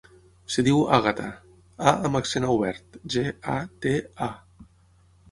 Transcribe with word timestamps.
Es 0.51 0.55
diu 0.67 0.79
Àgata: 0.95 1.25
a 1.91 1.91
amb 2.09 2.17
accent 2.19 2.47
obert, 2.53 2.97
ge, 3.17 3.25
a, 3.57 3.57
te, 3.85 3.93
a. 4.29 4.31